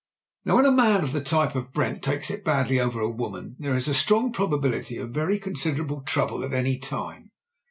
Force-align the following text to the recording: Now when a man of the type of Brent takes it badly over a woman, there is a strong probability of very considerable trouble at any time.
Now 0.45 0.55
when 0.55 0.65
a 0.65 0.71
man 0.71 1.03
of 1.03 1.11
the 1.11 1.21
type 1.21 1.53
of 1.53 1.71
Brent 1.71 2.01
takes 2.01 2.31
it 2.31 2.43
badly 2.43 2.79
over 2.79 2.99
a 3.01 3.07
woman, 3.07 3.55
there 3.59 3.75
is 3.75 3.87
a 3.87 3.93
strong 3.93 4.31
probability 4.33 4.97
of 4.97 5.11
very 5.11 5.37
considerable 5.37 6.01
trouble 6.01 6.43
at 6.43 6.53
any 6.53 6.79
time. 6.79 7.29